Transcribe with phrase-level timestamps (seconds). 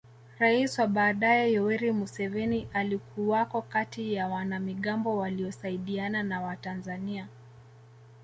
[0.39, 7.27] Rais wa baadaye Yoweri Museveni alikuwako kati ya wanamigambo waliosaidiana na Watanzania